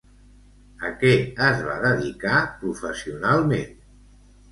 A 0.87 0.89
què 1.01 1.11
es 1.47 1.61
va 1.67 1.75
dedicar 1.83 2.39
professionalment? 2.63 3.77